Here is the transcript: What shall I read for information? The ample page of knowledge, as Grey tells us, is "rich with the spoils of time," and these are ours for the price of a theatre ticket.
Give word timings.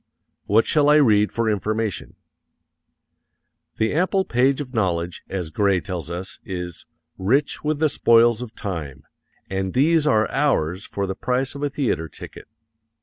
What 0.45 0.65
shall 0.65 0.89
I 0.89 0.95
read 0.95 1.31
for 1.31 1.47
information? 1.47 2.15
The 3.77 3.93
ample 3.93 4.25
page 4.25 4.59
of 4.59 4.73
knowledge, 4.73 5.21
as 5.29 5.51
Grey 5.51 5.79
tells 5.79 6.09
us, 6.09 6.39
is 6.43 6.87
"rich 7.19 7.63
with 7.63 7.77
the 7.77 7.87
spoils 7.87 8.41
of 8.41 8.55
time," 8.55 9.03
and 9.47 9.75
these 9.75 10.07
are 10.07 10.27
ours 10.31 10.85
for 10.87 11.05
the 11.05 11.13
price 11.13 11.53
of 11.53 11.61
a 11.61 11.69
theatre 11.69 12.09
ticket. 12.09 12.47